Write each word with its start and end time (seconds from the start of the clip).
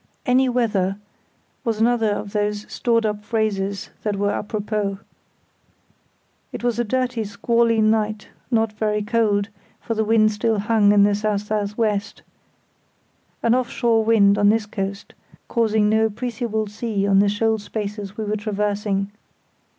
"Any 0.25 0.49
weather" 0.49 0.97
was 1.63 1.79
another 1.79 2.09
of 2.09 2.33
those 2.33 2.65
stored 2.73 3.05
up 3.05 3.23
phrases 3.23 3.91
that 4.01 4.15
were 4.15 4.31
à 4.31 4.41
propos. 4.43 4.97
It 6.51 6.63
was 6.63 6.79
a 6.79 6.83
dirty, 6.83 7.23
squally 7.23 7.81
night, 7.81 8.29
not 8.49 8.73
very 8.73 9.03
cold, 9.03 9.49
for 9.79 9.93
the 9.93 10.03
wind 10.03 10.31
still 10.31 10.57
hung 10.57 10.91
in 10.91 11.03
the 11.03 11.11
S.S.W.—an 11.11 12.25
off 13.53 13.69
shore 13.69 14.03
wind 14.03 14.39
on 14.39 14.49
this 14.49 14.65
coast, 14.65 15.13
causing 15.47 15.87
no 15.87 16.07
appreciable 16.07 16.65
sea 16.65 17.05
on 17.05 17.19
the 17.19 17.29
shoal 17.29 17.59
spaces 17.59 18.17
we 18.17 18.23
were 18.23 18.37
traversing. 18.37 19.11